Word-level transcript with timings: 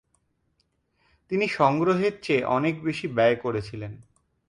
তিনি 1.31 1.45
সংগ্রহের 1.47 2.13
চেয়ে 2.21 2.43
অনেক 2.47 2.75
বেশি 2.83 3.07
ব্যয় 3.07 3.35
করেছিলেন। 3.35 3.91